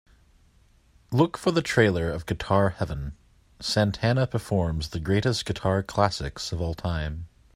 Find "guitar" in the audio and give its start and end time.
2.25-2.69, 5.45-5.83